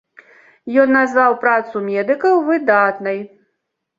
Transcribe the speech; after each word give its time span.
Ён 0.83 0.89
назваў 0.99 1.35
працу 1.43 1.83
медыкаў 1.89 2.41
выдатнай. 2.47 3.19